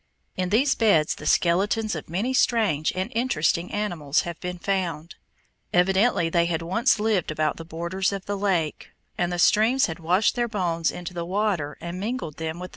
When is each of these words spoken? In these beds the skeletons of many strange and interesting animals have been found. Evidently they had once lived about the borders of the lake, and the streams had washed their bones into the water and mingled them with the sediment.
In 0.35 0.49
these 0.49 0.73
beds 0.73 1.13
the 1.13 1.27
skeletons 1.27 1.93
of 1.93 2.09
many 2.09 2.33
strange 2.33 2.91
and 2.95 3.11
interesting 3.13 3.71
animals 3.71 4.21
have 4.21 4.39
been 4.39 4.57
found. 4.57 5.13
Evidently 5.71 6.27
they 6.27 6.47
had 6.47 6.63
once 6.63 6.99
lived 6.99 7.29
about 7.29 7.57
the 7.57 7.65
borders 7.65 8.11
of 8.11 8.25
the 8.25 8.35
lake, 8.35 8.93
and 9.15 9.31
the 9.31 9.37
streams 9.37 9.85
had 9.85 9.99
washed 9.99 10.33
their 10.33 10.47
bones 10.47 10.89
into 10.89 11.13
the 11.13 11.23
water 11.23 11.77
and 11.79 11.99
mingled 11.99 12.37
them 12.37 12.57
with 12.57 12.61
the 12.61 12.63
sediment. 12.63 12.69